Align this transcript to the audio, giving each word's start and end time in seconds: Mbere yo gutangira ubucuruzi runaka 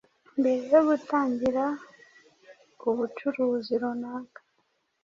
Mbere 0.39 0.63
yo 0.73 0.81
gutangira 0.87 1.63
ubucuruzi 2.89 3.73
runaka 3.81 4.39